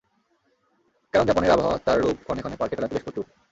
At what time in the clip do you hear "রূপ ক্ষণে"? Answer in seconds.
2.01-2.41